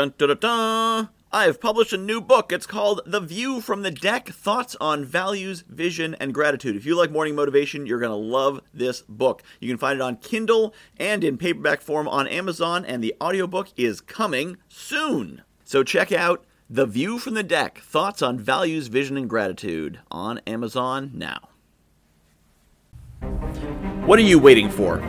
[0.00, 1.08] Dun dun dun dun!
[1.30, 2.52] I've published a new book.
[2.52, 6.74] It's called The View from the Deck Thoughts on Values, Vision, and Gratitude.
[6.74, 9.42] If you like morning motivation, you're going to love this book.
[9.60, 13.68] You can find it on Kindle and in paperback form on Amazon, and the audiobook
[13.76, 15.42] is coming soon.
[15.64, 20.38] So check out The View from the Deck Thoughts on Values, Vision, and Gratitude on
[20.46, 21.50] Amazon now.
[24.06, 25.02] What are you waiting for?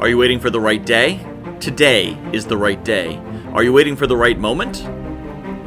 [0.00, 1.24] Are you waiting for the right day?
[1.60, 3.22] Today is the right day.
[3.52, 4.82] Are you waiting for the right moment?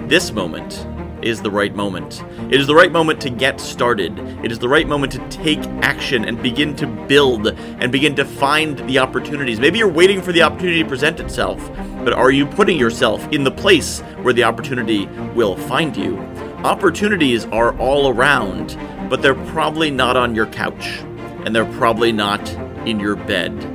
[0.10, 0.88] This moment
[1.22, 2.24] is the right moment.
[2.52, 4.18] It is the right moment to get started.
[4.44, 8.26] It is the right moment to take action and begin to build and begin to
[8.26, 9.60] find the opportunities.
[9.60, 11.70] Maybe you're waiting for the opportunity to present itself,
[12.04, 15.06] but are you putting yourself in the place where the opportunity
[15.36, 16.18] will find you?
[16.64, 18.76] Opportunities are all around,
[19.12, 21.02] but they're probably not on your couch,
[21.46, 22.52] and they're probably not
[22.88, 23.75] in your bed.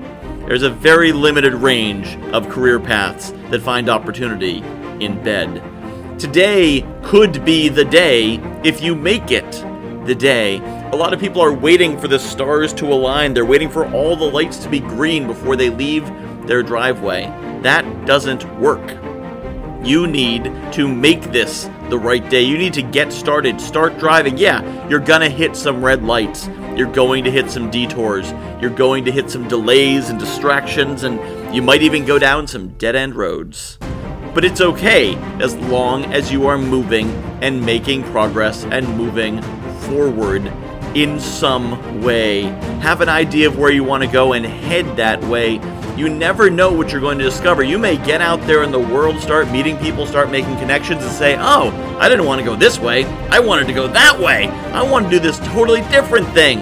[0.50, 4.64] There's a very limited range of career paths that find opportunity
[4.98, 5.62] in bed.
[6.18, 9.48] Today could be the day if you make it
[10.06, 10.58] the day.
[10.90, 13.32] A lot of people are waiting for the stars to align.
[13.32, 16.04] They're waiting for all the lights to be green before they leave
[16.48, 17.26] their driveway.
[17.62, 18.98] That doesn't work.
[19.86, 22.42] You need to make this the right day.
[22.42, 24.38] You need to get started, start driving.
[24.38, 26.48] Yeah, you're gonna hit some red lights.
[26.76, 28.32] You're going to hit some detours.
[28.60, 32.68] You're going to hit some delays and distractions, and you might even go down some
[32.78, 33.76] dead end roads.
[34.32, 37.10] But it's okay as long as you are moving
[37.42, 39.42] and making progress and moving
[39.80, 40.46] forward
[40.94, 42.42] in some way.
[42.80, 45.58] Have an idea of where you want to go and head that way.
[45.96, 47.62] You never know what you're going to discover.
[47.62, 51.12] You may get out there in the world, start meeting people, start making connections, and
[51.12, 53.04] say, Oh, I didn't want to go this way.
[53.28, 54.48] I wanted to go that way.
[54.72, 56.60] I want to do this totally different thing.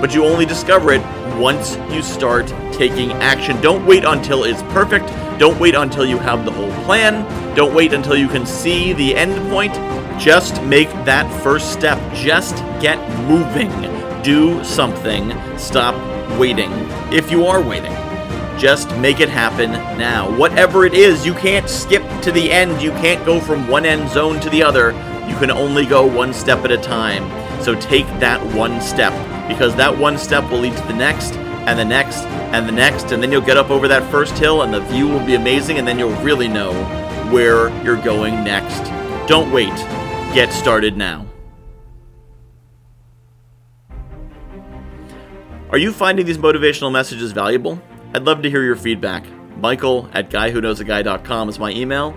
[0.00, 1.02] But you only discover it
[1.38, 3.60] once you start taking action.
[3.60, 5.06] Don't wait until it's perfect.
[5.38, 7.24] Don't wait until you have the whole plan.
[7.54, 9.74] Don't wait until you can see the end point.
[10.20, 11.98] Just make that first step.
[12.14, 12.98] Just get
[13.28, 13.70] moving.
[14.22, 15.32] Do something.
[15.58, 15.94] Stop
[16.38, 16.70] waiting.
[17.12, 17.92] If you are waiting,
[18.58, 20.36] just make it happen now.
[20.36, 22.82] Whatever it is, you can't skip to the end.
[22.82, 24.92] You can't go from one end zone to the other.
[25.28, 27.22] You can only go one step at a time.
[27.62, 29.12] So take that one step
[29.48, 33.12] because that one step will lead to the next and the next and the next,
[33.12, 35.78] and then you'll get up over that first hill and the view will be amazing,
[35.78, 36.72] and then you'll really know
[37.30, 38.80] where you're going next.
[39.28, 39.74] Don't wait.
[40.34, 41.26] Get started now.
[45.70, 47.78] Are you finding these motivational messages valuable?
[48.14, 49.24] I'd love to hear your feedback.
[49.58, 52.16] Michael at guywhoknowsaguy.com is my email.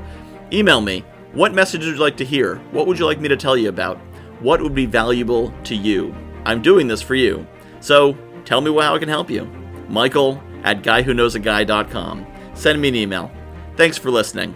[0.54, 1.04] Email me.
[1.34, 2.58] What messages would you like to hear?
[2.72, 3.98] What would you like me to tell you about?
[4.40, 6.16] What would be valuable to you?
[6.46, 7.48] I'm doing this for you.
[7.80, 9.46] So tell me how I can help you.
[9.88, 12.28] Michael at guywhoknowsaguy.com.
[12.54, 13.32] Send me an email.
[13.76, 14.56] Thanks for listening.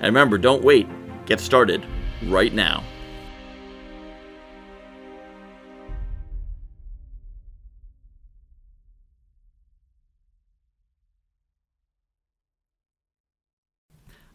[0.00, 0.86] And remember, don't wait.
[1.26, 1.84] Get started
[2.24, 2.84] right now.